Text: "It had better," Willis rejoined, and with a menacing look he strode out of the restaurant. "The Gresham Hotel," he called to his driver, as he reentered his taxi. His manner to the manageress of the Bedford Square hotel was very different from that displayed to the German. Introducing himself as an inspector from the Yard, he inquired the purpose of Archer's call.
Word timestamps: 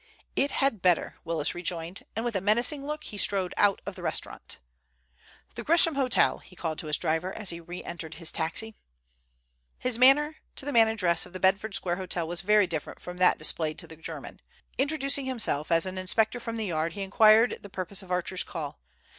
"It 0.35 0.49
had 0.49 0.81
better," 0.81 1.17
Willis 1.23 1.53
rejoined, 1.53 2.01
and 2.15 2.25
with 2.25 2.35
a 2.35 2.41
menacing 2.41 2.83
look 2.83 3.03
he 3.03 3.19
strode 3.19 3.53
out 3.55 3.81
of 3.85 3.93
the 3.93 4.01
restaurant. 4.01 4.57
"The 5.53 5.63
Gresham 5.63 5.93
Hotel," 5.93 6.39
he 6.39 6.55
called 6.55 6.79
to 6.79 6.87
his 6.87 6.97
driver, 6.97 7.31
as 7.31 7.51
he 7.51 7.59
reentered 7.59 8.15
his 8.15 8.31
taxi. 8.31 8.73
His 9.77 9.99
manner 9.99 10.37
to 10.55 10.65
the 10.65 10.73
manageress 10.73 11.27
of 11.27 11.33
the 11.33 11.39
Bedford 11.39 11.75
Square 11.75 11.97
hotel 11.97 12.27
was 12.27 12.41
very 12.41 12.65
different 12.65 12.99
from 12.99 13.17
that 13.17 13.37
displayed 13.37 13.77
to 13.77 13.85
the 13.85 13.95
German. 13.95 14.39
Introducing 14.79 15.27
himself 15.27 15.71
as 15.71 15.85
an 15.85 15.99
inspector 15.99 16.39
from 16.39 16.57
the 16.57 16.65
Yard, 16.65 16.93
he 16.93 17.03
inquired 17.03 17.59
the 17.61 17.69
purpose 17.69 18.01
of 18.01 18.09
Archer's 18.11 18.43
call. 18.43 18.79